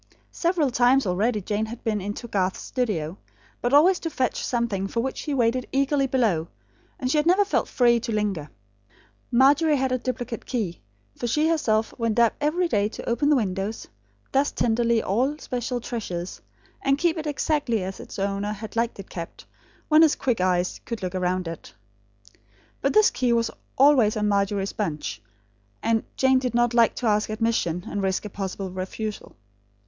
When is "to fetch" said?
3.99-4.43